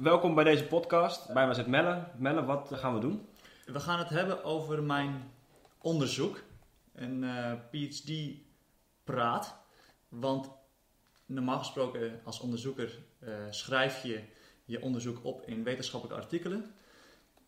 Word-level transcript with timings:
Welkom 0.00 0.34
bij 0.34 0.44
deze 0.44 0.64
podcast. 0.64 1.32
Bij 1.32 1.46
mij 1.46 1.54
zit 1.54 1.66
Melle. 1.66 2.06
Melle, 2.16 2.44
wat 2.44 2.70
gaan 2.72 2.94
we 2.94 3.00
doen? 3.00 3.28
We 3.66 3.80
gaan 3.80 3.98
het 3.98 4.08
hebben 4.08 4.44
over 4.44 4.82
mijn 4.82 5.30
onderzoek, 5.78 6.42
een 6.94 7.24
eh, 7.24 7.52
PhD-praat. 7.70 9.56
Want 10.08 10.50
normaal 11.26 11.58
gesproken 11.58 12.20
als 12.24 12.40
onderzoeker 12.40 12.98
eh, 13.18 13.34
schrijf 13.50 14.02
je 14.02 14.22
je 14.64 14.82
onderzoek 14.82 15.24
op 15.24 15.42
in 15.46 15.64
wetenschappelijke 15.64 16.22
artikelen. 16.22 16.74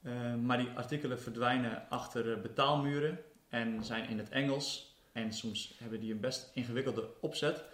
Eh, 0.03 0.35
maar 0.35 0.59
die 0.59 0.71
artikelen 0.75 1.21
verdwijnen 1.21 1.89
achter 1.89 2.41
betaalmuren 2.41 3.19
en 3.49 3.85
zijn 3.85 4.09
in 4.09 4.19
het 4.19 4.29
Engels. 4.29 4.97
En 5.13 5.33
soms 5.33 5.77
hebben 5.79 6.01
die 6.01 6.13
een 6.13 6.21
best 6.21 6.51
ingewikkelde 6.55 7.09
opzet. 7.21 7.65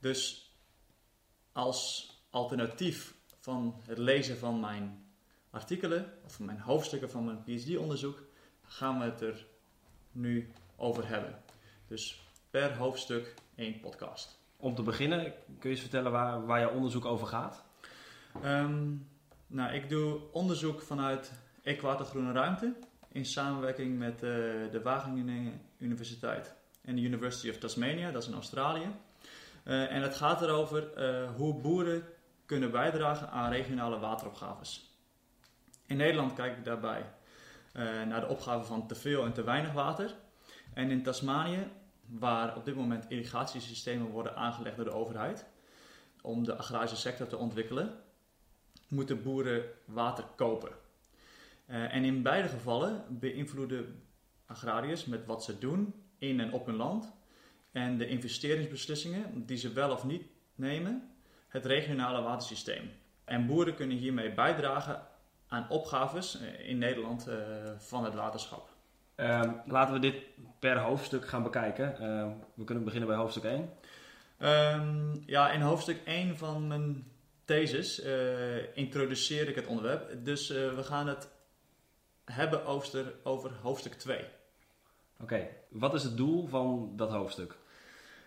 Dus 0.00 0.50
als 1.52 2.10
alternatief 2.30 3.15
van 3.46 3.74
het 3.84 3.98
lezen 3.98 4.38
van 4.38 4.60
mijn 4.60 5.04
artikelen, 5.50 6.12
of 6.24 6.34
van 6.34 6.46
mijn 6.46 6.60
hoofdstukken 6.60 7.10
van 7.10 7.24
mijn 7.24 7.42
PhD-onderzoek, 7.42 8.22
gaan 8.62 8.98
we 8.98 9.04
het 9.04 9.20
er 9.20 9.46
nu 10.12 10.52
over 10.76 11.08
hebben. 11.08 11.38
Dus 11.88 12.22
per 12.50 12.76
hoofdstuk 12.76 13.34
één 13.54 13.80
podcast. 13.80 14.38
Om 14.56 14.74
te 14.74 14.82
beginnen, 14.82 15.22
kun 15.46 15.56
je 15.60 15.68
eens 15.68 15.80
vertellen 15.80 16.12
waar, 16.12 16.46
waar 16.46 16.60
jouw 16.60 16.70
onderzoek 16.70 17.04
over 17.04 17.26
gaat? 17.26 17.64
Ehm, 18.42 18.94
nou, 19.46 19.74
ik 19.74 19.88
doe 19.88 20.20
onderzoek 20.32 20.82
vanuit 20.82 21.32
Equatorgroene 21.62 22.32
Ruimte 22.32 22.74
in 23.12 23.24
samenwerking 23.24 23.98
met 23.98 24.14
uh, 24.14 24.20
de 24.70 24.80
Wageningen 24.82 25.60
Universiteit 25.78 26.54
en 26.82 26.94
de 26.94 27.02
University 27.02 27.48
of 27.48 27.58
Tasmania, 27.58 28.10
dat 28.10 28.22
is 28.22 28.28
in 28.28 28.34
Australië. 28.34 28.90
Uh, 29.64 29.92
en 29.92 30.02
het 30.02 30.14
gaat 30.14 30.42
erover 30.42 30.90
uh, 30.96 31.30
hoe 31.36 31.54
boeren 31.54 32.04
kunnen 32.46 32.70
bijdragen 32.70 33.30
aan 33.30 33.50
regionale 33.50 33.98
wateropgaves. 33.98 34.98
In 35.86 35.96
Nederland 35.96 36.32
kijk 36.32 36.56
ik 36.56 36.64
daarbij 36.64 37.00
uh, 37.00 37.82
naar 38.02 38.20
de 38.20 38.28
opgave 38.28 38.64
van 38.64 38.86
te 38.86 38.94
veel 38.94 39.24
en 39.24 39.32
te 39.32 39.44
weinig 39.44 39.72
water. 39.72 40.14
En 40.74 40.90
in 40.90 41.02
Tasmanië, 41.02 41.68
waar 42.06 42.56
op 42.56 42.64
dit 42.64 42.74
moment 42.74 43.04
irrigatiesystemen 43.08 44.06
worden 44.06 44.36
aangelegd 44.36 44.76
door 44.76 44.84
de 44.84 44.90
overheid 44.90 45.46
om 46.22 46.44
de 46.44 46.56
agrarische 46.56 46.96
sector 46.96 47.26
te 47.26 47.36
ontwikkelen, 47.36 47.94
moeten 48.88 49.22
boeren 49.22 49.64
water 49.84 50.24
kopen. 50.36 50.70
Uh, 51.66 51.94
en 51.94 52.04
in 52.04 52.22
beide 52.22 52.48
gevallen 52.48 53.04
beïnvloeden 53.08 54.02
agrariërs 54.46 55.04
met 55.04 55.26
wat 55.26 55.44
ze 55.44 55.58
doen 55.58 55.94
in 56.18 56.40
en 56.40 56.52
op 56.52 56.66
hun 56.66 56.76
land 56.76 57.12
en 57.72 57.98
de 57.98 58.08
investeringsbeslissingen 58.08 59.46
die 59.46 59.56
ze 59.56 59.72
wel 59.72 59.90
of 59.90 60.04
niet 60.04 60.22
nemen, 60.54 61.15
het 61.56 61.66
regionale 61.66 62.22
watersysteem. 62.22 62.90
En 63.24 63.46
boeren 63.46 63.74
kunnen 63.74 63.96
hiermee 63.96 64.34
bijdragen 64.34 65.06
aan 65.48 65.66
opgaves 65.68 66.40
eh, 66.40 66.68
in 66.68 66.78
Nederland 66.78 67.28
uh, 67.28 67.34
van 67.78 68.04
het 68.04 68.14
waterschap. 68.14 68.68
Uh, 69.16 69.42
laten 69.66 69.94
we 69.94 70.00
dit 70.00 70.14
per 70.58 70.78
hoofdstuk 70.78 71.28
gaan 71.28 71.42
bekijken. 71.42 71.96
Uh, 72.00 72.32
we 72.54 72.64
kunnen 72.64 72.84
beginnen 72.84 73.08
bij 73.08 73.18
hoofdstuk 73.18 73.44
1. 73.44 73.70
Um, 74.38 75.22
ja, 75.26 75.50
in 75.50 75.60
hoofdstuk 75.60 76.00
1 76.04 76.36
van 76.36 76.66
mijn 76.66 77.04
thesis 77.44 78.04
uh, 78.04 78.76
introduceer 78.76 79.48
ik 79.48 79.54
het 79.54 79.66
onderwerp. 79.66 80.24
Dus 80.24 80.48
we 80.48 80.82
gaan 80.82 81.06
het 81.06 81.28
hebben 82.24 82.64
over, 82.64 83.14
over 83.22 83.50
hoofdstuk 83.62 83.92
2. 83.92 84.16
Oké, 84.18 84.28
okay. 85.22 85.56
wat 85.68 85.94
is 85.94 86.02
het 86.02 86.16
doel 86.16 86.46
van 86.46 86.92
dat 86.96 87.10
hoofdstuk? 87.10 87.56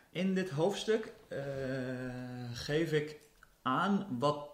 In 0.10 0.34
dit 0.34 0.50
hoofdstuk 0.50 1.14
uh, 1.30 1.40
geef 2.54 2.92
ik 2.92 3.20
aan 3.62 4.18
wat 4.20 4.50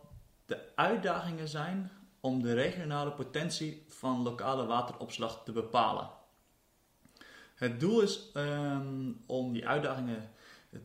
de 0.45 0.75
uitdagingen 0.75 1.47
zijn 1.47 1.92
om 2.20 2.42
de 2.42 2.53
regionale 2.53 3.12
potentie 3.12 3.86
van 3.88 4.22
lokale 4.22 4.66
wateropslag 4.66 5.44
te 5.44 5.52
bepalen. 5.52 6.09
Het 7.56 7.80
doel 7.80 8.02
is 8.02 8.31
um, 8.34 9.23
om 9.25 9.53
die 9.53 9.68
uitdagingen 9.68 10.31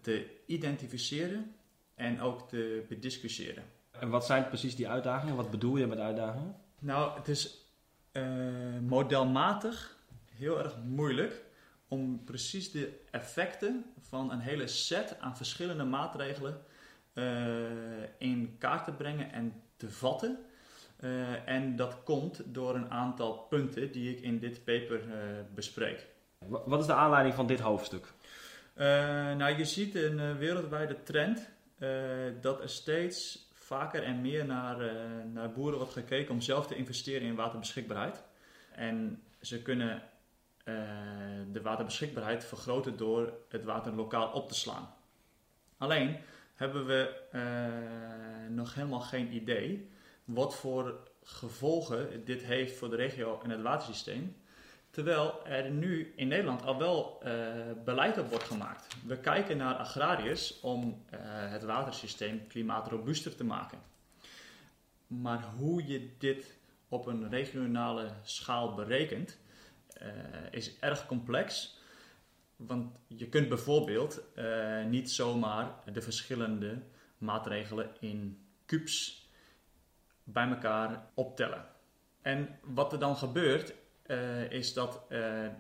te 0.01 0.27
identificeren 0.47 1.55
en 1.95 2.21
ook 2.21 2.49
te 2.49 2.85
bediscussiëren. 2.89 3.65
En 3.91 4.11
wat 4.11 4.27
zijn 4.27 4.49
precies 4.49 4.77
die 4.77 4.89
uitdagingen? 4.89 5.37
Wat 5.37 5.51
bedoel 5.51 5.77
je 5.77 5.87
met 5.87 5.99
uitdagingen? 5.99 6.57
Nou, 6.79 7.19
het 7.19 7.29
is 7.29 7.65
uh, 8.13 8.79
modelmatig 8.81 9.97
heel 10.33 10.59
erg 10.59 10.77
moeilijk 10.85 11.43
om 11.91 12.25
precies 12.25 12.71
de 12.71 13.01
effecten 13.11 13.85
van 14.01 14.31
een 14.31 14.41
hele 14.41 14.67
set 14.67 15.17
aan 15.21 15.37
verschillende 15.37 15.85
maatregelen 15.85 16.63
uh, 17.15 17.25
in 18.19 18.57
kaart 18.59 18.85
te 18.85 18.93
brengen 18.93 19.33
en 19.33 19.63
te 19.77 19.91
vatten. 19.91 20.39
Uh, 21.01 21.49
en 21.49 21.77
dat 21.77 22.03
komt 22.05 22.43
door 22.47 22.75
een 22.75 22.91
aantal 22.91 23.33
punten 23.33 23.93
die 23.93 24.17
ik 24.17 24.21
in 24.21 24.39
dit 24.39 24.65
paper 24.65 25.05
uh, 25.07 25.15
bespreek. 25.55 26.07
Wat 26.47 26.81
is 26.81 26.87
de 26.87 26.95
aanleiding 26.95 27.35
van 27.35 27.47
dit 27.47 27.61
hoofdstuk? 27.61 28.13
nou, 29.37 29.57
je 29.57 29.65
ziet 29.65 29.95
een 29.95 30.39
wereldwijde 30.39 31.03
trend 31.03 31.49
dat 32.41 32.63
er 32.63 32.69
steeds 32.69 33.49
vaker 33.53 34.03
en 34.03 34.21
meer 34.21 34.47
naar, 34.47 34.95
naar 35.33 35.53
boeren 35.53 35.79
wordt 35.79 35.93
gekeken 35.93 36.35
om 36.35 36.41
zelf 36.41 36.67
te 36.67 36.75
investeren 36.75 37.29
in 37.29 37.35
waterbeschikbaarheid. 37.35 38.23
En 38.71 39.23
ze 39.41 39.63
kunnen 39.63 40.03
de 41.53 41.61
waterbeschikbaarheid 41.63 42.45
vergroten 42.45 42.97
door 42.97 43.33
het 43.49 43.65
water 43.65 43.95
lokaal 43.95 44.33
op 44.33 44.49
te 44.49 44.55
slaan. 44.55 44.95
Alleen 45.79 46.17
hebben 46.55 46.87
we 46.87 47.21
uh, 47.33 48.55
nog 48.55 48.75
helemaal 48.75 49.01
geen 49.01 49.35
idee 49.35 49.91
wat 50.25 50.57
voor 50.57 51.09
gevolgen 51.23 52.25
dit 52.25 52.43
heeft 52.43 52.77
voor 52.77 52.91
de 52.91 52.97
regio 52.97 53.41
en 53.43 53.51
het 53.51 53.63
watersysteem. 53.63 54.37
Terwijl 54.91 55.47
er 55.47 55.71
nu 55.71 56.13
in 56.17 56.29
Nederland 56.29 56.65
al 56.65 56.79
wel 56.79 57.21
uh, 57.25 57.31
beleid 57.85 58.19
op 58.19 58.29
wordt 58.29 58.45
gemaakt. 58.45 58.87
We 59.07 59.17
kijken 59.19 59.57
naar 59.57 59.75
agrariërs 59.75 60.61
om 60.61 61.05
het 61.27 61.65
watersysteem 61.65 62.47
klimaatrobuuster 62.47 63.37
te 63.37 63.45
maken. 63.45 63.79
Maar 65.07 65.45
hoe 65.57 65.87
je 65.87 66.11
dit 66.19 66.59
op 66.89 67.07
een 67.07 67.29
regionale 67.29 68.11
schaal 68.23 68.75
berekent, 68.75 69.39
is 70.51 70.79
erg 70.79 71.07
complex. 71.07 71.79
Want 72.67 72.93
je 73.07 73.29
kunt 73.29 73.49
bijvoorbeeld 73.49 74.23
uh, 74.35 74.85
niet 74.85 75.11
zomaar 75.11 75.75
de 75.93 76.03
verschillende 76.03 76.83
maatregelen 77.19 77.91
in 78.01 78.45
cubes 78.67 79.29
bij 80.25 80.49
elkaar 80.49 81.07
optellen. 81.15 81.65
En 82.23 82.59
wat 82.63 82.93
er 82.93 82.99
dan 82.99 83.17
gebeurt, 83.17 83.75
uh, 84.07 84.51
is 84.51 84.73
dat 84.73 85.03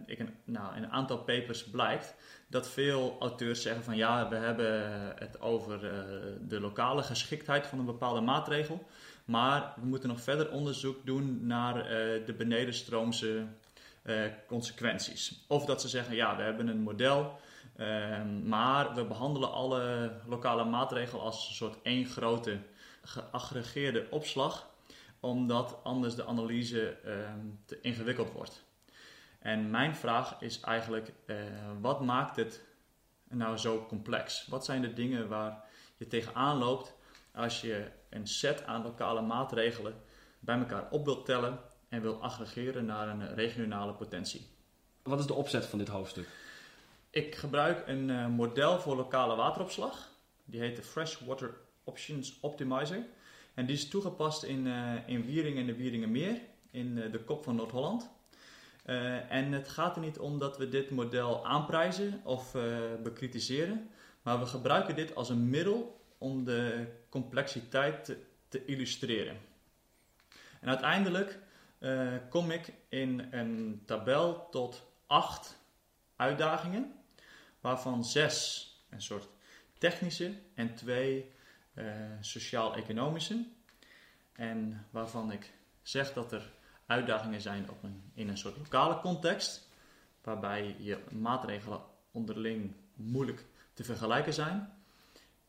ik 0.06 0.18
een, 0.18 0.34
nou, 0.44 0.76
in 0.76 0.82
een 0.82 0.90
aantal 0.90 1.18
papers 1.18 1.64
blijkt 1.64 2.14
dat 2.46 2.68
veel 2.68 3.16
auteurs 3.20 3.62
zeggen 3.62 3.84
van 3.84 3.96
ja, 3.96 4.28
we 4.28 4.36
hebben 4.36 4.90
het 5.18 5.40
over 5.40 5.80
de 6.48 6.60
lokale 6.60 7.02
geschiktheid 7.02 7.66
van 7.66 7.78
een 7.78 7.84
bepaalde 7.84 8.20
maatregel. 8.20 8.86
Maar 9.24 9.72
we 9.76 9.86
moeten 9.86 10.08
nog 10.08 10.20
verder 10.20 10.50
onderzoek 10.50 11.06
doen 11.06 11.46
naar 11.46 11.74
de 12.26 12.34
benedenstroomse 12.38 13.46
uh, 14.02 14.24
consequenties. 14.46 15.44
Of 15.48 15.64
dat 15.64 15.80
ze 15.80 15.88
zeggen, 15.88 16.14
ja, 16.14 16.36
we 16.36 16.42
hebben 16.42 16.68
een 16.68 16.82
model, 16.82 17.40
uh, 17.76 18.22
maar 18.44 18.94
we 18.94 19.04
behandelen 19.04 19.52
alle 19.52 20.12
lokale 20.26 20.64
maatregelen 20.64 21.24
als 21.24 21.48
een 21.48 21.54
soort 21.54 21.78
één 21.82 22.06
grote 22.06 22.58
geaggregeerde 23.02 24.06
opslag, 24.10 24.68
omdat 25.20 25.78
anders 25.82 26.14
de 26.14 26.26
analyse 26.26 26.96
uh, 27.04 27.12
te 27.64 27.80
ingewikkeld 27.80 28.32
wordt. 28.32 28.64
En 29.40 29.70
mijn 29.70 29.94
vraag 29.94 30.36
is 30.40 30.60
eigenlijk, 30.60 31.12
eh, 31.26 31.36
wat 31.80 32.00
maakt 32.00 32.36
het 32.36 32.64
nou 33.28 33.56
zo 33.56 33.86
complex? 33.86 34.46
Wat 34.46 34.64
zijn 34.64 34.82
de 34.82 34.92
dingen 34.92 35.28
waar 35.28 35.64
je 35.96 36.06
tegenaan 36.06 36.58
loopt 36.58 36.94
als 37.34 37.60
je 37.60 37.90
een 38.08 38.26
set 38.26 38.64
aan 38.64 38.82
lokale 38.82 39.20
maatregelen 39.20 39.94
bij 40.38 40.58
elkaar 40.58 40.90
op 40.90 41.04
wilt 41.04 41.24
tellen 41.24 41.60
en 41.90 42.02
wil 42.02 42.22
aggregeren 42.22 42.84
naar 42.84 43.08
een 43.08 43.34
regionale 43.34 43.92
potentie. 43.92 44.46
Wat 45.02 45.18
is 45.18 45.26
de 45.26 45.34
opzet 45.34 45.66
van 45.66 45.78
dit 45.78 45.88
hoofdstuk? 45.88 46.28
Ik 47.10 47.34
gebruik 47.34 47.86
een 47.86 48.08
uh, 48.08 48.26
model 48.26 48.80
voor 48.80 48.96
lokale 48.96 49.36
wateropslag. 49.36 50.08
Die 50.44 50.60
heet 50.60 50.76
de 50.76 50.82
Freshwater 50.82 51.54
Options 51.84 52.38
Optimizer. 52.40 53.06
En 53.54 53.66
die 53.66 53.76
is 53.76 53.88
toegepast 53.88 54.42
in, 54.42 54.66
uh, 54.66 55.08
in 55.08 55.24
Wieringen 55.24 55.60
en 55.60 55.66
de 55.66 55.76
Wieringenmeer, 55.76 56.40
in 56.70 56.96
uh, 56.96 57.12
de 57.12 57.18
kop 57.18 57.44
van 57.44 57.56
Noord-Holland. 57.56 58.10
en 59.28 59.52
het 59.52 59.68
gaat 59.68 59.96
er 59.96 60.02
niet 60.02 60.18
om 60.18 60.38
dat 60.38 60.58
we 60.58 60.68
dit 60.68 60.90
model 60.90 61.46
aanprijzen 61.46 62.20
of 62.24 62.56
bekritiseren, 63.02 63.90
maar 64.22 64.38
we 64.38 64.46
gebruiken 64.46 64.94
dit 64.94 65.14
als 65.14 65.28
een 65.28 65.50
middel 65.50 66.00
om 66.18 66.44
de 66.44 66.86
complexiteit 67.08 68.04
te, 68.04 68.16
te 68.48 68.64
illustreren. 68.64 69.36
En 70.60 70.68
uiteindelijk 70.68 71.38
uh, 71.80 72.12
kom 72.28 72.50
ik 72.50 72.72
in 72.88 73.28
een 73.30 73.82
tabel 73.86 74.48
tot 74.50 74.86
acht 75.06 75.58
uitdagingen, 76.16 76.92
waarvan 77.60 78.04
zes 78.04 78.66
een 78.90 79.02
soort 79.02 79.28
technische 79.78 80.34
en 80.54 80.74
twee 80.74 81.32
uh, 81.74 81.84
sociaal-economische. 82.20 83.46
En 84.32 84.86
waarvan 84.90 85.32
ik 85.32 85.52
zeg 85.82 86.12
dat 86.12 86.32
er 86.32 86.52
uitdagingen 86.86 87.40
zijn 87.40 87.70
op 87.70 87.82
een, 87.82 88.10
in 88.14 88.28
een 88.28 88.38
soort 88.38 88.56
lokale 88.56 89.00
context, 89.00 89.68
waarbij 90.22 90.76
je 90.78 90.98
maatregelen 91.10 91.80
onderling 92.10 92.74
moeilijk 92.94 93.44
te 93.74 93.84
vergelijken 93.84 94.34
zijn. 94.34 94.72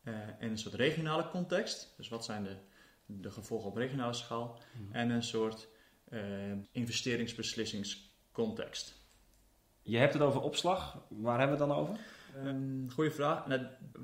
Uh, 0.03 0.13
in 0.39 0.49
een 0.49 0.57
soort 0.57 0.73
regionale 0.73 1.29
context, 1.29 1.93
dus 1.97 2.09
wat 2.09 2.25
zijn 2.25 2.43
de, 2.43 2.55
de 3.05 3.31
gevolgen 3.31 3.69
op 3.69 3.75
regionale 3.75 4.13
schaal, 4.13 4.59
mhm. 4.73 4.95
en 4.95 5.09
een 5.09 5.23
soort 5.23 5.67
investeringsbeslissingscontext. 6.71 8.99
Je 9.81 9.97
hebt 9.97 10.13
het 10.13 10.21
over 10.21 10.41
opslag, 10.41 10.97
waar 11.09 11.39
hebben 11.39 11.57
we 11.57 11.63
het 11.63 11.71
dan 11.71 11.81
over? 11.81 11.99
Um, 12.45 12.89
goeie 12.89 13.11
vraag. 13.11 13.43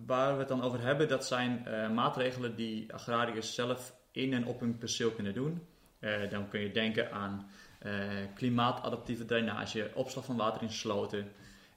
waar 0.06 0.34
we 0.34 0.40
het 0.40 0.48
dan 0.48 0.62
over 0.62 0.82
hebben, 0.82 1.08
dat 1.08 1.26
zijn 1.26 1.64
uh, 1.68 1.90
maatregelen 1.90 2.56
die 2.56 2.94
agrariërs 2.94 3.54
zelf 3.54 3.96
in 4.12 4.34
en 4.34 4.46
op 4.46 4.60
hun 4.60 4.78
perceel 4.78 5.12
kunnen 5.12 5.34
doen. 5.34 5.62
Uh, 6.00 6.30
dan 6.30 6.50
kun 6.50 6.60
je 6.60 6.72
denken 6.72 7.12
aan 7.12 7.50
uh, 7.86 7.94
klimaatadaptieve 8.36 9.26
drainage, 9.26 9.92
opslag 9.94 10.26
van 10.26 10.38
water 10.38 10.62
in 10.62 10.72
sloten, 10.72 11.32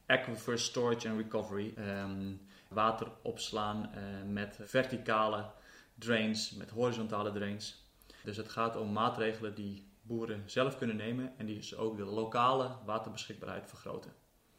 aquifer 0.06 0.59
storage 0.59 1.09
and 1.09 1.21
recovery, 1.21 1.75
um, 1.79 2.41
water 2.69 3.06
opslaan 3.23 3.91
met 4.26 4.59
verticale 4.62 5.50
drains, 5.94 6.50
met 6.50 6.71
horizontale 6.71 7.33
drains. 7.33 7.88
Dus 8.25 8.37
het 8.37 8.49
gaat 8.49 8.76
om 8.76 8.93
maatregelen 8.93 9.55
die 9.55 9.89
boeren 10.11 10.43
zelf 10.47 10.77
kunnen 10.79 10.97
nemen 10.97 11.33
en 11.37 11.47
die 11.47 11.57
dus 11.57 11.77
ook 11.77 11.97
de 11.97 12.05
lokale 12.05 12.71
waterbeschikbaarheid 12.85 13.69
vergroten. 13.69 14.12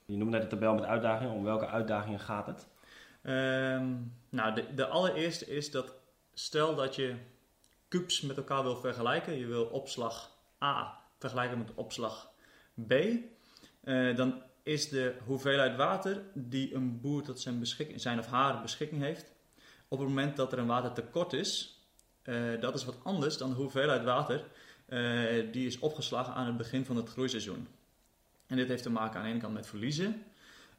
Je 0.05 0.17
noemde 0.17 0.37
net 0.37 0.49
de 0.49 0.55
tabel 0.55 0.73
met 0.73 0.83
uitdagingen. 0.83 1.33
Om 1.33 1.43
welke 1.43 1.67
uitdagingen 1.67 2.19
gaat 2.19 2.47
het? 2.47 2.67
Um, 3.23 4.13
nou, 4.29 4.55
de, 4.55 4.73
de 4.73 4.87
allereerste 4.87 5.45
is 5.45 5.71
dat 5.71 5.95
stel 6.33 6.75
dat 6.75 6.95
je 6.95 7.15
cubes 7.89 8.21
met 8.21 8.37
elkaar 8.37 8.63
wil 8.63 8.75
vergelijken. 8.75 9.37
Je 9.37 9.45
wil 9.45 9.65
opslag 9.65 10.31
A 10.63 10.99
vergelijken 11.17 11.57
met 11.57 11.73
opslag 11.75 12.31
B. 12.87 12.93
Uh, 12.93 14.15
dan 14.15 14.41
is 14.63 14.89
de 14.89 15.15
hoeveelheid 15.25 15.75
water 15.75 16.21
die 16.33 16.73
een 16.73 17.01
boer 17.01 17.21
tot 17.23 17.39
zijn, 17.39 17.59
beschikking, 17.59 18.01
zijn 18.01 18.19
of 18.19 18.25
haar 18.25 18.61
beschikking 18.61 19.01
heeft, 19.01 19.33
op 19.87 19.99
het 19.99 20.07
moment 20.07 20.35
dat 20.35 20.51
er 20.51 20.59
een 20.59 20.67
watertekort 20.67 21.33
is, 21.33 21.79
uh, 22.23 22.61
dat 22.61 22.75
is 22.75 22.85
wat 22.85 22.97
anders 23.03 23.37
dan 23.37 23.49
de 23.49 23.55
hoeveelheid 23.55 24.03
water 24.03 24.45
uh, 24.91 25.51
die 25.51 25.65
is 25.65 25.79
opgeslagen 25.79 26.33
aan 26.33 26.45
het 26.45 26.57
begin 26.57 26.85
van 26.85 26.95
het 26.95 27.09
groeiseizoen. 27.09 27.67
En 28.47 28.57
dit 28.57 28.67
heeft 28.67 28.83
te 28.83 28.89
maken 28.89 29.19
aan 29.19 29.25
de 29.25 29.31
ene 29.31 29.39
kant 29.39 29.53
met 29.53 29.67
verliezen, 29.67 30.23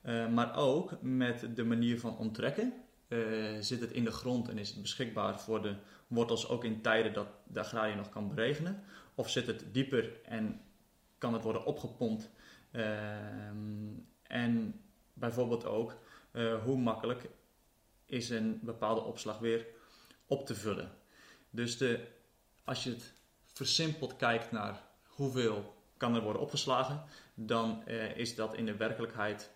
uh, 0.05 0.29
maar 0.29 0.57
ook 0.57 1.03
met 1.03 1.57
de 1.57 1.65
manier 1.65 2.01
van 2.01 2.17
onttrekken. 2.17 2.73
Uh, 3.09 3.61
zit 3.61 3.81
het 3.81 3.91
in 3.91 4.05
de 4.05 4.11
grond 4.11 4.49
en 4.49 4.59
is 4.59 4.71
het 4.71 4.83
beschikbaar 4.83 5.41
voor 5.41 5.63
de 5.63 5.75
wortels 6.07 6.49
ook 6.49 6.65
in 6.65 6.81
tijden 6.81 7.13
dat 7.13 7.27
de 7.47 7.61
agrarie 7.61 7.97
nog 7.97 8.09
kan 8.09 8.29
beregenen? 8.29 8.83
Of 9.15 9.31
zit 9.31 9.47
het 9.47 9.65
dieper 9.73 10.11
en 10.25 10.61
kan 11.19 11.33
het 11.33 11.43
worden 11.43 11.65
opgepompt? 11.65 12.31
En 14.23 14.81
bijvoorbeeld 15.13 15.65
ook 15.65 15.97
hoe 16.65 16.79
makkelijk 16.79 17.29
is 18.07 18.31
een 18.31 18.61
bepaalde 18.63 19.01
opslag 19.01 19.39
weer 19.39 19.67
op 20.27 20.47
te 20.47 20.55
vullen. 20.55 20.91
Dus 21.51 21.79
de, 21.79 22.09
als 22.65 22.85
je 22.85 22.91
het 22.91 23.13
versimpeld 23.53 24.17
kijkt 24.17 24.53
naar 24.53 24.83
hoeveel 25.07 25.75
kan 25.97 26.15
er 26.15 26.23
worden 26.23 26.43
opgeslagen, 26.43 27.03
dan 27.35 27.83
uh, 27.87 28.17
is 28.17 28.35
dat 28.35 28.55
in 28.55 28.67
de 28.67 28.77
werkelijkheid 28.77 29.51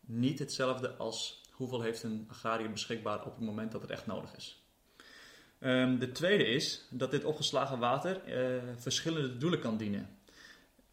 niet 0.00 0.38
hetzelfde 0.38 0.96
als 0.96 1.42
hoeveel 1.52 1.80
heeft 1.80 2.02
een 2.02 2.26
agrariër 2.30 2.70
beschikbaar 2.70 3.24
op 3.24 3.34
het 3.36 3.44
moment 3.44 3.72
dat 3.72 3.82
het 3.82 3.90
echt 3.90 4.06
nodig 4.06 4.36
is. 4.36 4.62
Um, 5.60 5.98
de 5.98 6.12
tweede 6.12 6.46
is 6.46 6.86
dat 6.90 7.10
dit 7.10 7.24
opgeslagen 7.24 7.78
water 7.78 8.20
uh, 8.26 8.62
verschillende 8.76 9.36
doelen 9.36 9.60
kan 9.60 9.76
dienen. 9.76 10.18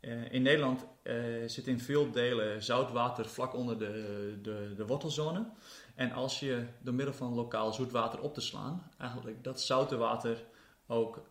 Uh, 0.01 0.31
in 0.31 0.41
Nederland 0.41 0.85
zit 1.45 1.67
in 1.67 1.79
veel 1.79 2.11
delen 2.11 2.63
zoutwater 2.63 3.29
vlak 3.29 3.53
onder 3.53 3.79
de, 3.79 4.39
de, 4.41 4.73
de, 4.75 4.85
wortelzone. 4.85 5.45
En 5.95 6.11
als 6.11 6.39
je 6.39 6.65
door 6.81 6.93
middel 6.93 7.13
van 7.13 7.33
lokaal 7.33 7.73
zoetwater 7.73 8.21
op 8.21 8.33
te 8.33 8.41
slaan, 8.41 8.91
eigenlijk 8.97 9.43
dat 9.43 9.61
zoute 9.61 9.97
water 9.97 10.45
ook 10.87 11.29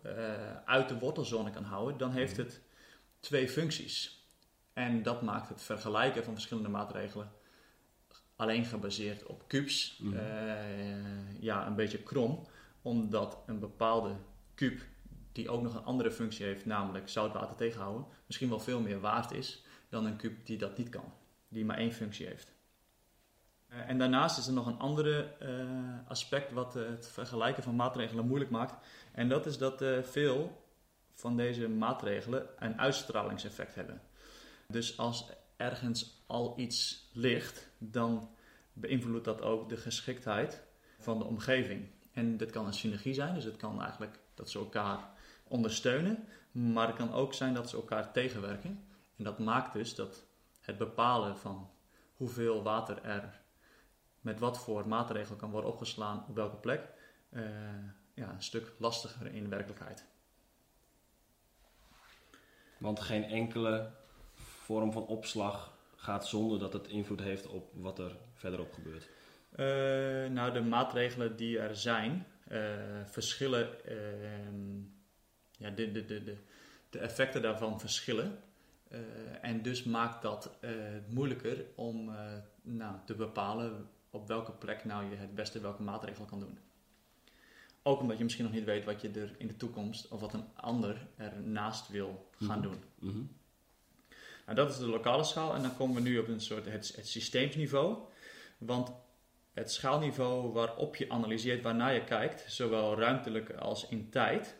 uit 0.65 0.89
de 0.89 0.99
wortelzone 0.99 1.51
kan 1.51 1.65
houden, 1.65 1.99
dan 1.99 2.13
heeft 2.13 2.37
het 2.37 2.61
twee 3.21 3.49
functies. 3.49 4.23
En 4.73 5.03
dat 5.03 5.23
maakt 5.23 5.49
het 5.49 5.63
vergelijken 5.63 6.25
van 6.25 6.33
verschillende 6.33 6.69
maatregelen 6.69 7.33
alleen 8.37 8.65
gebaseerd 8.65 9.27
op 9.27 9.49
cubes 9.49 9.99
mm. 10.03 10.17
ja, 11.41 11.67
een 11.67 11.75
beetje 11.75 12.03
krom, 12.03 12.47
omdat 12.83 13.39
een 13.47 13.59
bepaalde 13.59 14.17
cube 14.55 14.81
die 15.33 15.49
ook 15.49 15.63
nog 15.63 15.75
een 15.75 15.85
andere 15.85 16.11
functie 16.11 16.45
heeft, 16.45 16.67
namelijk 16.67 17.09
zoutwater 17.09 17.57
tegenhouden, 17.57 18.07
misschien 18.27 18.49
wel 18.49 18.61
veel 18.61 18.81
meer 18.81 19.01
waard 19.01 19.33
is 19.33 19.65
dan 19.89 20.07
een 20.07 20.17
cube 20.17 20.43
die 20.45 20.59
dat 20.59 20.79
niet 20.79 20.89
kan, 20.89 21.13
die 21.49 21.65
maar 21.65 21.77
één 21.77 21.93
functie 21.93 22.27
heeft. 22.27 22.54
Uh, 23.75 23.89
en 23.89 23.99
daarnaast 23.99 24.39
is 24.39 24.47
er 24.47 24.53
nog 24.53 24.67
een 24.67 24.79
andere 24.79 25.35
uh, 25.43 26.09
aspect 26.09 26.53
wat 26.53 26.75
het 26.75 27.09
vergelijken 27.09 27.63
van 27.63 27.77
maatregelen 27.77 28.27
moeilijk 28.27 28.51
maakt. 28.51 28.75
En 29.13 29.29
dat 29.29 29.47
is 29.47 29.59
dat 29.59 29.85
veel 30.03 30.63
van 31.15 31.37
deze 31.37 31.69
maatregelen 31.69 32.47
een 32.59 32.81
uitstralingseffect 32.81 33.75
hebben. 33.75 34.01
Dus 34.69 34.99
als 34.99 35.31
ergens 35.57 36.25
al 36.27 36.55
iets 36.57 37.11
ligt, 37.13 37.71
dan 37.79 38.31
beïnvloedt 38.73 39.25
dat 39.25 39.43
ook 39.43 39.69
de 39.69 39.77
geschiktheid 39.77 40.63
van 40.99 41.19
de 41.19 41.25
omgeving. 41.25 41.91
En 42.13 42.37
dit 42.37 42.51
kan 42.51 42.67
een 42.67 42.73
synergie 42.73 43.15
zijn, 43.15 43.35
dus 43.35 43.45
het 43.45 43.57
kan 43.57 43.81
eigenlijk 43.83 44.19
dat 44.35 44.51
ze 44.51 44.59
elkaar 44.59 45.11
ondersteunen, 45.49 46.29
maar 46.51 46.87
het 46.87 46.97
kan 46.97 47.13
ook 47.13 47.35
zijn 47.35 47.55
dat 47.55 47.71
ze 47.71 47.77
elkaar 47.77 48.13
tegenwerken. 48.13 48.85
En 49.17 49.25
dat 49.25 49.39
maakt 49.39 49.73
dus 49.73 49.95
dat 49.95 50.25
het 50.61 50.79
bepalen 50.79 51.39
van 51.39 51.71
hoeveel 52.15 52.63
water 52.63 53.03
er 53.03 53.43
met 54.25 54.39
wat 54.39 54.59
voor 54.59 54.89
maatregel 54.89 55.37
kan 55.37 55.51
worden 55.51 55.71
opgeslaan 55.71 56.25
op 56.29 56.35
welke 56.35 56.57
plek, 56.57 56.81
uh, 57.31 57.43
ja, 58.15 58.31
een 58.31 58.43
stuk 58.43 58.73
lastiger 58.79 59.27
in 59.27 59.43
de 59.43 59.49
werkelijkheid. 59.49 60.05
Want 62.79 63.01
geen 63.01 63.25
enkele 63.25 63.91
vorm 64.35 64.93
van 64.93 65.07
opslag 65.07 65.73
gaat 65.97 66.27
zonder 66.27 66.59
dat 66.59 66.73
het 66.73 66.87
invloed 66.87 67.21
heeft 67.21 67.47
op 67.47 67.71
wat 67.73 67.99
er 67.99 68.17
verderop 68.33 68.73
gebeurt? 68.73 69.09
Uh, 69.53 70.31
nou, 70.33 70.53
de 70.53 70.63
maatregelen 70.63 71.37
die 71.37 71.59
er 71.59 71.77
zijn, 71.77 72.27
uh, 72.49 72.61
verschillen. 73.05 73.69
Uh, 73.89 73.97
ja, 75.57 75.71
de, 75.71 75.93
de, 75.93 76.05
de, 76.05 76.23
de, 76.23 76.37
de 76.91 76.99
effecten 76.99 77.43
daarvan 77.43 77.81
verschillen. 77.81 78.39
Eh, 78.89 79.01
en 79.41 79.63
dus 79.63 79.83
maakt 79.83 80.23
dat 80.23 80.51
moeilijker 81.09 81.65
om 81.75 82.13
nou, 82.63 82.97
te 83.07 83.15
bepalen 83.15 83.89
op 84.15 84.27
welke 84.29 84.53
plek 84.53 84.85
nou 84.85 85.11
je 85.11 85.17
het 85.17 85.35
beste 85.35 85.61
welke 85.61 85.83
maatregel 85.83 86.25
kan 86.25 86.41
doen. 86.41 86.59
Ook 87.83 88.01
omdat 88.01 88.17
je 88.19 88.25
misschien 88.25 88.45
nog 88.45 88.55
niet 88.55 88.65
weet 88.65 88.85
wat 88.85 89.01
je 89.01 89.11
er 89.11 89.35
in 89.39 89.47
de 89.47 89.57
toekomst 89.57 90.09
of 90.09 90.21
wat 90.21 90.35
een 90.35 90.45
ander 90.55 91.07
ernaast 91.17 91.89
wil 91.89 92.31
gaan 92.39 92.59
mhm. 92.59 92.69
doen. 92.69 92.83
Mm 92.99 93.29
nou, 94.45 94.57
dat 94.57 94.71
is 94.71 94.79
de 94.79 94.87
lokale 94.87 95.25
schaal 95.25 95.55
en 95.55 95.63
dan 95.63 95.77
komen 95.77 95.95
we 95.95 96.09
nu 96.09 96.19
op 96.19 96.29
een 96.29 96.41
soort 96.41 96.65
het, 96.65 96.93
het 96.97 97.09
systeemsniveau. 97.09 97.99
Want 98.59 98.93
het 99.53 99.73
schaalniveau 99.73 100.53
waarop 100.53 100.97
je 100.97 101.11
analyseert, 101.11 101.63
waarnaar 101.63 101.95
je 101.95 102.05
kijkt, 102.05 102.53
zowel 102.53 102.99
ruimtelijk 102.99 103.51
als 103.51 103.89
in 103.89 104.11
tijd, 104.11 104.57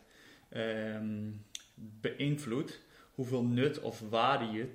ehm, 0.49 1.31
beïnvloedt 1.75 2.81
hoeveel 3.13 3.43
nut 3.43 3.79
of 3.79 3.99
waarde 4.09 4.45
je 4.45 4.73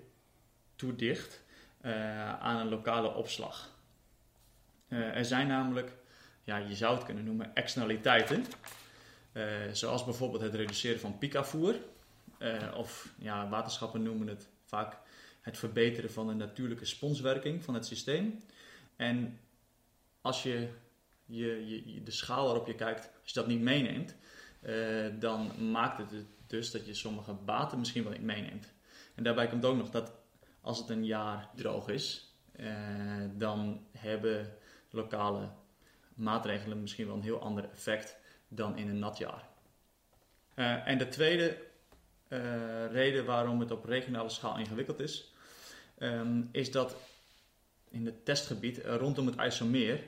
toedicht 0.77 1.43
uh, 1.85 2.41
aan 2.41 2.57
een 2.57 2.69
lokale 2.69 3.15
opslag. 3.15 3.79
Uh, 4.91 5.17
er 5.17 5.25
zijn 5.25 5.47
namelijk, 5.47 5.93
ja, 6.45 6.57
je 6.57 6.75
zou 6.75 6.95
het 6.95 7.05
kunnen 7.05 7.25
noemen, 7.25 7.55
externaliteiten. 7.55 8.45
Uh, 9.33 9.45
zoals 9.73 10.05
bijvoorbeeld 10.05 10.43
het 10.43 10.55
reduceren 10.55 11.01
van 11.01 11.19
piekafvoer. 11.19 11.75
of 12.75 13.09
ja, 13.19 13.49
waterschappen 13.49 14.03
noemen 14.03 14.27
het 14.27 14.49
vaak 14.65 14.97
het 15.41 15.59
verbeteren 15.59 16.11
van 16.11 16.27
de 16.27 16.35
natuurlijke 16.35 16.85
sponswerking 16.85 17.65
van 17.65 17.75
het 17.75 17.87
systeem. 17.87 18.43
En 18.97 19.39
als 20.21 20.43
je, 20.43 20.69
je, 21.25 21.67
je 21.95 22.03
de 22.03 22.11
schaal 22.11 22.45
waarop 22.45 22.67
je 22.67 22.75
kijkt, 22.75 23.11
als 23.23 23.33
je 23.33 23.41
dat 23.41 23.47
niet 23.47 23.61
meeneemt, 23.61 24.15
dan 25.21 25.71
maakt 25.71 25.99
het 25.99 26.25
dus 26.47 26.71
dat 26.71 26.87
je 26.87 26.95
sommige 26.95 27.33
baten 27.33 27.79
misschien 27.79 28.03
wel 28.03 28.13
niet 28.13 28.23
meeneemt. 28.23 28.73
En 29.15 29.23
daarbij 29.23 29.49
komt 29.49 29.65
ook 29.65 29.77
nog 29.77 29.91
dat 29.91 30.13
als 30.61 30.79
het 30.79 30.89
een 30.89 31.05
jaar 31.05 31.49
droog 31.55 31.89
is, 31.89 32.35
dan 33.37 33.87
hebben 33.93 34.59
lokale 34.91 35.49
maatregelen 36.15 36.81
misschien 36.81 37.07
wel 37.07 37.15
een 37.15 37.23
heel 37.23 37.41
ander 37.41 37.71
effect 37.71 38.17
dan 38.49 38.77
in 38.77 38.89
een 38.89 38.99
nat 38.99 39.19
jaar. 39.19 39.49
Uh, 40.55 40.87
en 40.89 40.99
de 40.99 41.09
tweede 41.09 41.57
uh, 42.29 42.39
reden 42.91 43.25
waarom 43.25 43.61
het 43.61 43.71
op 43.71 43.85
regionale 43.85 44.29
schaal 44.29 44.59
ingewikkeld 44.59 45.01
is, 45.01 45.33
um, 45.99 46.49
is 46.53 46.71
dat 46.71 46.97
in 47.91 48.07
het 48.07 48.25
testgebied 48.25 48.79
rondom 48.85 49.27
het 49.27 49.37
IJsselmeer 49.37 50.05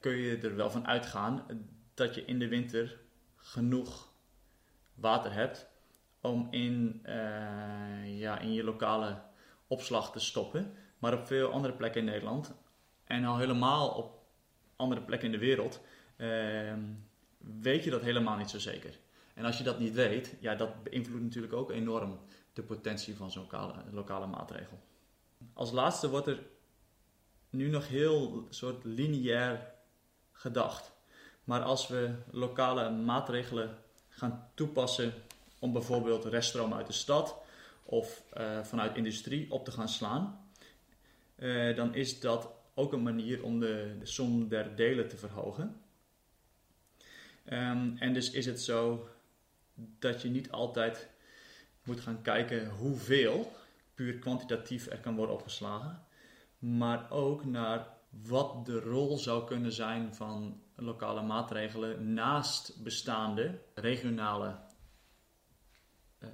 kun 0.00 0.16
je 0.16 0.36
er 0.36 0.56
wel 0.56 0.70
van 0.70 0.86
uitgaan 0.86 1.46
dat 1.94 2.14
je 2.14 2.24
in 2.24 2.38
de 2.38 2.48
winter 2.48 2.98
genoeg 3.36 4.08
water 4.94 5.32
hebt 5.32 5.66
om 6.20 6.48
in, 6.50 7.00
eh, 7.02 8.18
ja, 8.18 8.38
in 8.38 8.52
je 8.52 8.64
lokale 8.64 9.22
opslag 9.66 10.12
te 10.12 10.18
stoppen. 10.18 10.74
Maar 10.98 11.14
op 11.14 11.26
veel 11.26 11.50
andere 11.50 11.74
plekken 11.74 12.00
in 12.00 12.06
Nederland 12.06 12.54
en 13.04 13.24
al 13.24 13.38
helemaal 13.38 13.88
op 13.88 14.15
andere 14.76 15.00
plekken 15.00 15.26
in 15.26 15.38
de 15.38 15.46
wereld 15.46 15.80
ehm, 16.16 16.80
weet 17.60 17.84
je 17.84 17.90
dat 17.90 18.02
helemaal 18.02 18.36
niet 18.36 18.50
zo 18.50 18.58
zeker. 18.58 18.98
En 19.34 19.44
als 19.44 19.58
je 19.58 19.64
dat 19.64 19.78
niet 19.78 19.94
weet, 19.94 20.34
ja, 20.40 20.54
dat 20.54 20.82
beïnvloedt 20.82 21.22
natuurlijk 21.22 21.52
ook 21.52 21.70
enorm 21.70 22.18
de 22.52 22.62
potentie 22.62 23.16
van 23.16 23.30
zo'n 23.30 23.42
lokale, 23.42 23.74
lokale 23.90 24.26
maatregel. 24.26 24.78
Als 25.52 25.72
laatste 25.72 26.10
wordt 26.10 26.26
er 26.26 26.42
nu 27.50 27.68
nog 27.68 27.88
heel 27.88 28.46
soort 28.50 28.84
lineair 28.84 29.72
gedacht. 30.32 30.92
Maar 31.44 31.62
als 31.62 31.88
we 31.88 32.14
lokale 32.30 32.90
maatregelen 32.90 33.78
gaan 34.08 34.48
toepassen 34.54 35.12
om 35.58 35.72
bijvoorbeeld 35.72 36.24
reststroom 36.24 36.74
uit 36.74 36.86
de 36.86 36.92
stad 36.92 37.36
of 37.84 38.22
uh, 38.36 38.62
vanuit 38.62 38.96
industrie 38.96 39.50
op 39.50 39.64
te 39.64 39.70
gaan 39.70 39.88
slaan, 39.88 40.50
uh, 41.36 41.76
dan 41.76 41.94
is 41.94 42.20
dat 42.20 42.55
ook 42.78 42.92
een 42.92 43.02
manier 43.02 43.42
om 43.42 43.60
de, 43.60 43.98
som 44.02 44.48
der 44.48 44.76
delen 44.76 45.08
te 45.08 45.16
verhogen. 45.16 45.80
Um, 47.44 47.96
en 47.98 48.12
dus 48.12 48.30
is 48.30 48.46
het 48.46 48.60
zo 48.60 49.08
dat 49.76 50.22
je 50.22 50.28
niet 50.28 50.50
altijd 50.50 51.08
moet 51.84 52.00
gaan 52.00 52.22
kijken 52.22 52.68
hoeveel 52.68 53.52
puur 53.94 54.18
kwantitatief 54.18 54.86
er 54.86 54.98
kan 54.98 55.16
worden 55.16 55.34
opgeslagen, 55.34 56.02
maar 56.58 57.10
ook 57.10 57.44
naar 57.44 57.86
wat 58.08 58.66
de 58.66 58.80
rol 58.80 59.16
zou 59.16 59.46
kunnen 59.46 59.72
zijn 59.72 60.14
van 60.14 60.62
lokale 60.74 61.22
maatregelen 61.22 62.14
naast 62.14 62.82
bestaande 62.82 63.58
regionale 63.74 64.56
uh, 66.18 66.28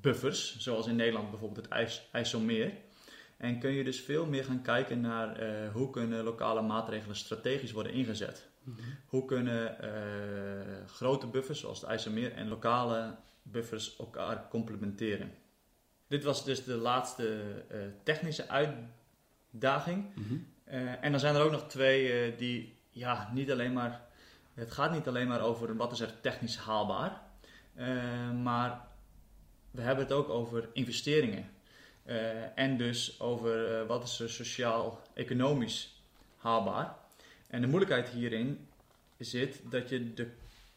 buffers, 0.00 0.58
zoals 0.58 0.86
in 0.86 0.96
Nederland 0.96 1.30
bijvoorbeeld 1.30 1.64
het 1.64 1.74
IJs, 1.74 2.08
IJsselmeer. 2.12 2.72
En 3.36 3.58
kun 3.58 3.70
je 3.70 3.84
dus 3.84 4.00
veel 4.00 4.26
meer 4.26 4.44
gaan 4.44 4.62
kijken 4.62 5.00
naar 5.00 5.42
uh, 5.42 5.72
hoe 5.72 5.90
kunnen 5.90 6.24
lokale 6.24 6.62
maatregelen 6.62 7.16
strategisch 7.16 7.72
worden 7.72 7.92
ingezet. 7.92 8.48
Mm 8.62 8.74
-hmm. 8.76 8.84
Hoe 9.06 9.24
kunnen 9.24 9.76
uh, 9.84 10.86
grote 10.86 11.26
buffers 11.26 11.60
zoals 11.60 11.80
het 11.80 11.88
IJsselmeer 11.88 12.32
en 12.32 12.48
lokale 12.48 13.16
buffers 13.42 13.96
elkaar 13.96 14.48
complementeren. 14.48 15.32
Dit 16.06 16.24
was 16.24 16.44
dus 16.44 16.64
de 16.64 16.74
laatste 16.74 17.40
uh, 17.72 17.78
technische 18.02 18.48
uitdaging. 18.48 20.04
Mm 20.14 20.24
-hmm. 20.28 20.46
en 21.00 21.10
dan 21.10 21.20
zijn 21.20 21.34
er 21.34 21.42
ook 21.42 21.50
nog 21.50 21.68
twee 21.68 22.34
die 22.36 22.78
ja, 22.90 23.30
niet 23.32 23.50
alleen 23.50 23.72
maar. 23.72 24.04
Het 24.54 24.70
gaat 24.70 24.92
niet 24.92 25.08
alleen 25.08 25.28
maar 25.28 25.40
over 25.40 25.76
wat 25.76 25.92
is 25.92 26.00
er 26.00 26.20
technisch 26.20 26.56
haalbaar, 26.56 27.20
maar 28.42 28.88
we 29.70 29.82
hebben 29.82 30.04
het 30.04 30.12
ook 30.12 30.28
over 30.28 30.68
investeringen. 30.72 31.50
Uh, 32.08 32.58
en 32.58 32.76
dus 32.76 33.20
over 33.20 33.80
uh, 33.80 33.86
wat 33.86 34.04
is 34.04 34.20
er 34.20 34.30
sociaal-economisch 34.30 36.02
haalbaar. 36.36 36.96
En 37.46 37.60
de 37.60 37.66
moeilijkheid 37.66 38.08
hierin 38.08 38.68
zit 39.18 39.60
dat 39.70 39.88
je 39.88 40.14
de 40.14 40.30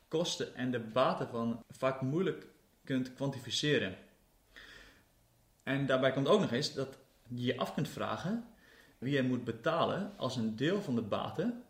kosten 0.07 0.55
en 0.55 0.71
de 0.71 0.79
baten 0.79 1.27
van 1.27 1.63
vaak 1.69 2.01
moeilijk 2.01 2.45
kunt 2.83 3.13
kwantificeren. 3.13 3.97
En 5.63 5.85
daarbij 5.85 6.11
komt 6.11 6.27
ook 6.27 6.39
nog 6.39 6.51
eens 6.51 6.73
dat 6.73 6.97
je 7.27 7.43
je 7.43 7.57
af 7.57 7.73
kunt 7.73 7.89
vragen 7.89 8.47
wie 8.97 9.13
je 9.13 9.23
moet 9.23 9.43
betalen 9.43 10.13
als 10.17 10.35
een 10.35 10.55
deel 10.55 10.81
van 10.81 10.95
de 10.95 11.01
baten 11.01 11.63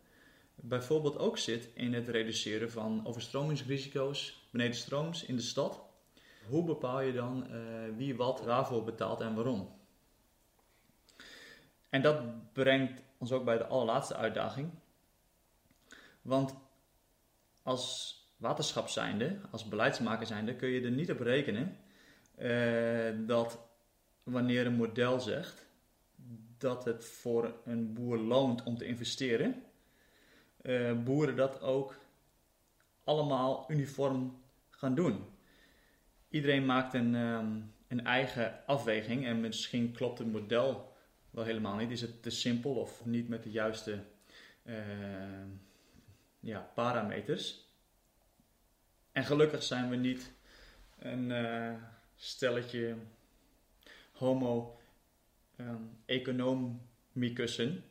bijvoorbeeld 0.56 1.18
ook 1.18 1.38
zit 1.38 1.70
in 1.74 1.94
het 1.94 2.08
reduceren 2.08 2.72
van 2.72 3.06
overstromingsrisico's 3.06 4.48
beneden 4.52 4.76
strooms 4.76 5.24
in 5.24 5.36
de 5.36 5.42
stad 5.42 5.82
hoe 6.50 6.64
bepaal 6.64 7.02
je 7.02 7.14
dan 7.14 7.48
uh, 7.52 7.96
wie 7.96 8.16
wat 8.16 8.42
waarvoor 8.42 8.84
betaalt 8.84 9.22
en 9.22 9.36
waarom? 9.36 9.78
En 11.90 12.02
dat 12.02 12.52
brengt 12.54 13.04
ons 13.18 13.32
ook 13.32 13.46
bij 13.46 13.58
de 13.58 13.66
allerlaatste 13.66 14.16
uitdaging. 14.16 14.70
Want 16.22 16.56
als 17.64 18.18
waterschap 18.38 18.88
zijnde, 18.88 19.40
als 19.52 19.68
beleidsmaker 19.68 20.26
zijnde, 20.28 20.56
kun 20.56 20.70
je 20.70 20.82
er 20.82 20.92
niet 20.92 21.12
op 21.12 21.20
rekenen 21.20 21.78
uh, 22.38 23.28
dat 23.28 23.60
wanneer 24.24 24.66
een 24.66 24.76
model 24.76 25.20
zegt 25.20 25.66
dat 26.58 26.86
het 26.86 27.06
voor 27.06 27.54
een 27.66 27.94
boer 27.94 28.18
loont 28.18 28.64
om 28.64 28.78
te 28.78 28.86
investeren, 28.86 29.64
uh, 30.62 31.04
boeren 31.04 31.36
dat 31.36 31.62
ook 31.62 31.98
allemaal 33.04 33.66
uniform 33.68 34.42
gaan 34.70 34.96
doen 34.96 35.26
iedereen 36.30 36.66
maakt 36.66 36.94
een, 36.94 37.16
um, 37.16 37.74
een 37.88 38.06
eigen 38.06 38.66
afweging 38.66 39.26
en 39.26 39.40
misschien 39.40 39.92
klopt 39.92 40.20
het 40.20 40.32
model 40.32 40.94
wel 41.30 41.44
helemaal 41.44 41.76
niet. 41.76 41.92
Is 41.92 42.02
het 42.02 42.24
te 42.24 42.30
simpel 42.30 42.76
of 42.76 43.06
niet 43.06 43.28
met 43.28 43.44
de 43.44 43.52
juiste 43.52 44.04
uh, 44.64 44.76
ja, 46.40 46.72
parameters? 46.74 47.68
En 49.12 49.26
gelukkig 49.26 49.64
zijn 49.64 49.90
we 49.90 49.96
niet 49.96 50.32
een 51.00 51.30
uh, 51.30 51.74
stelletje 52.16 52.96
homo 54.12 54.80
um, 55.58 55.98
economicussen. 56.06 57.84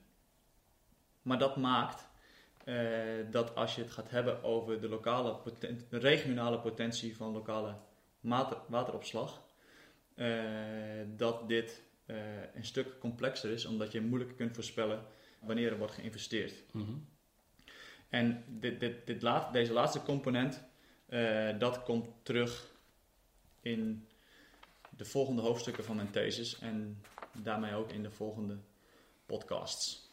Maar 1.22 1.38
dat 1.38 1.56
maakt 1.56 2.08
uh, 2.64 3.30
dat 3.30 3.54
als 3.54 3.74
je 3.74 3.82
het 3.82 3.90
gaat 3.90 4.10
hebben 4.10 4.42
over 4.42 4.80
de, 4.80 4.88
lokale 4.88 5.40
regionale 5.90 6.60
potentie 6.60 7.16
van 7.16 7.32
lokale 7.32 7.76
wateropslag, 8.68 9.42
uh, 10.14 10.26
dat 11.16 11.48
dit 11.48 11.82
uh, 12.06 12.16
een 12.54 12.64
stuk 12.64 12.98
complexer 12.98 13.50
is, 13.50 13.64
omdat 13.64 13.92
je 13.92 14.00
moeilijker 14.00 14.36
kunt 14.36 14.54
voorspellen 14.54 15.04
wanneer 15.40 15.72
er 15.72 15.78
wordt 15.78 15.94
geïnvesteerd. 15.94 16.64
Mm 16.72 16.84
-hmm. 16.84 17.06
En 18.08 18.44
dit, 18.46 18.80
dit, 18.80 19.06
dit 19.06 19.22
laat, 19.22 19.52
deze 19.52 19.72
laatste 19.72 20.02
component, 20.02 20.62
uh, 21.08 21.58
dat 21.58 21.82
komt 21.82 22.08
terug 22.22 22.74
in 23.60 24.08
de 24.96 25.04
volgende 25.04 25.42
hoofdstukken 25.42 25.84
van 25.84 25.96
mijn 25.96 26.10
thesis 26.10 26.58
en 26.58 27.02
daarmee 27.42 27.74
ook 27.74 27.92
in 27.92 28.02
de 28.02 28.10
volgende 28.10 28.56
podcasts. 29.26 30.10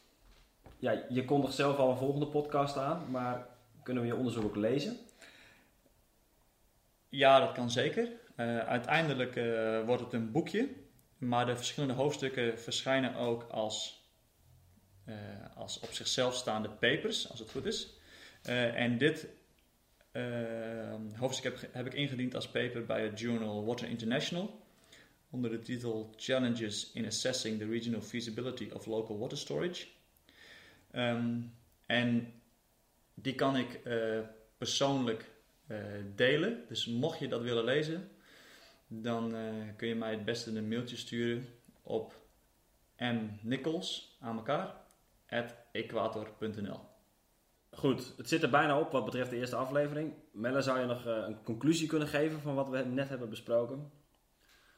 Ja, 0.79 1.05
je 1.10 1.25
kondigt 1.25 1.53
zelf 1.53 1.77
al 1.77 1.91
een 1.91 1.98
volgende 1.98 2.27
podcast 2.27 2.77
aan, 2.77 3.12
maar 3.12 3.48
kunnen 3.84 4.03
we 4.03 4.10
je 4.10 4.15
onderzoek 4.15 4.43
ook 4.43 4.55
lezen? 4.55 4.98
Ja, 7.09 7.39
dat 7.39 7.51
kan 7.51 7.71
zeker. 7.71 8.09
Uh, 8.38 8.57
uiteindelijk 8.57 9.35
uh, 9.35 9.85
wordt 9.85 10.01
het 10.01 10.13
een 10.13 10.31
boekje, 10.31 10.69
maar 11.17 11.45
de 11.45 11.55
verschillende 11.55 11.93
hoofdstukken 11.93 12.59
verschijnen 12.59 13.15
ook 13.15 13.43
als, 13.43 14.03
uh, 15.05 15.15
als 15.55 15.79
op 15.79 15.91
zichzelf 15.91 16.35
staande 16.35 16.69
papers, 16.69 17.29
als 17.29 17.39
het 17.39 17.51
goed 17.51 17.65
is. 17.65 17.93
en 18.41 18.97
dit 18.97 19.27
hoofdstuk 21.15 21.62
heb, 21.62 21.74
heb, 21.74 21.85
ik 21.85 21.93
ingediend 21.93 22.35
als 22.35 22.50
paper 22.50 22.85
bij 22.85 23.03
het 23.03 23.19
journal 23.19 23.65
Water 23.65 23.88
International 23.88 24.63
onder 25.29 25.50
de 25.50 25.59
titel 25.59 26.13
Challenges 26.15 26.91
in 26.93 27.05
Assessing 27.05 27.59
the 27.59 27.65
Regional 27.65 28.01
Feasibility 28.01 28.69
of 28.74 28.85
Local 28.85 29.17
Water 29.17 29.38
Storage. 29.38 29.85
Um, 30.95 31.53
en 31.85 32.33
die 33.13 33.35
kan 33.35 33.57
ik 33.57 33.79
persoonlijk 34.57 35.34
delen. 36.15 36.63
Dus 36.67 36.86
mocht 36.86 37.19
je 37.19 37.27
dat 37.27 37.41
willen 37.41 37.63
lezen, 37.63 38.10
dan 38.88 39.36
uh, 39.36 39.39
kun 39.75 39.88
je 39.88 39.95
mij 39.95 40.12
het 40.12 40.25
beste 40.25 40.57
een 40.57 40.67
mailtje 40.67 40.95
sturen 40.95 41.48
op 41.81 42.13
mnichols 43.41 44.17
aan 44.19 44.38
elkaar 44.38 44.75
equator.nl. 45.72 46.79
Goed, 47.72 48.13
het 48.17 48.29
zit 48.29 48.43
er 48.43 48.50
bijna 48.50 48.79
op 48.79 48.91
wat 48.91 49.05
betreft 49.05 49.29
de 49.29 49.38
eerste 49.38 49.55
aflevering. 49.55 50.13
Melle, 50.31 50.62
zou 50.62 50.79
je 50.79 50.86
nog 50.86 51.05
uh, 51.05 51.24
een 51.27 51.43
conclusie 51.43 51.88
kunnen 51.88 52.07
geven 52.07 52.39
van 52.39 52.55
wat 52.55 52.69
we 52.69 52.77
net 52.77 53.10
hebben 53.10 53.29
besproken? 53.29 53.91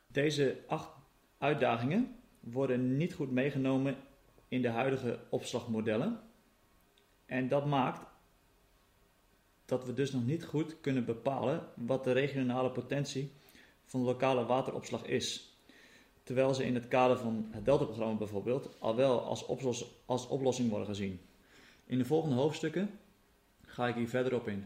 Deze 0.08 0.64
acht 0.68 0.90
uitdagingen 1.38 2.16
worden 2.40 2.98
niet 2.98 3.14
goed 3.14 3.32
meegenomen 3.32 3.96
in 4.48 4.62
de 4.62 4.70
huidige 4.70 5.20
opslagmodellen. 5.30 6.20
En 7.26 7.48
dat 7.48 7.66
maakt 7.66 8.06
dat 9.68 9.86
we 9.86 9.94
dus 9.94 10.12
nog 10.12 10.26
niet 10.26 10.46
goed 10.46 10.82
kunnen 10.82 11.06
bepalen 11.06 11.68
wat 11.76 12.04
de 12.04 12.12
regionale 12.12 12.72
potentie 12.72 13.32
van 13.86 14.02
lokale 14.02 14.46
wateropslag 14.46 15.06
is. 15.06 15.58
Terwijl 16.24 16.54
ze 16.54 16.66
in 16.66 16.74
het 16.74 16.88
kader 16.88 17.18
van 17.18 17.48
het 17.52 17.66
Delta-programma 17.66 18.14
bijvoorbeeld 18.14 18.76
al 18.80 18.96
wel 18.96 19.22
als, 19.22 19.48
als 20.06 20.28
oplossing 20.28 20.70
worden 20.70 20.88
gezien. 20.88 21.22
In 21.86 21.98
de 21.98 22.06
volgende 22.06 22.36
hoofdstukken 22.36 23.00
ga 23.66 23.88
ik 23.88 23.96
hier 23.96 24.10
verder 24.10 24.36
op 24.36 24.48
in. 24.48 24.66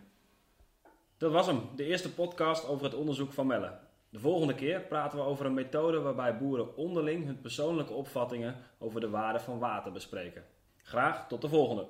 Dat 1.18 1.32
was 1.32 1.46
hem, 1.46 1.62
de 1.76 1.86
eerste 1.86 2.14
podcast 2.14 2.68
over 2.68 2.86
het 2.86 2.96
onderzoek 2.96 3.34
van 3.34 3.48
Melle. 3.48 3.80
De 4.10 4.20
volgende 4.20 4.56
keer 4.56 4.82
praten 4.82 5.20
we 5.20 5.26
over 5.26 5.46
een 5.46 5.54
methode 5.54 6.00
waarbij 6.00 6.38
boeren 6.38 6.78
onderling 6.78 7.26
hun 7.26 7.42
persoonlijke 7.42 7.94
opvattingen 7.94 8.56
over 8.78 9.02
de 9.02 9.10
waarde 9.10 9.40
van 9.40 9.60
water 9.60 9.92
bespreken. 9.92 10.46
Graag 10.78 11.28
tot 11.28 11.42
de 11.42 11.50
volgende. 11.50 11.88